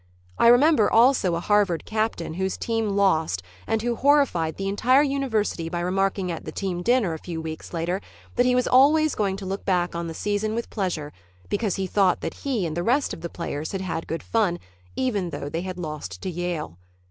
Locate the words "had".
13.73-13.81, 13.81-14.07, 15.61-15.77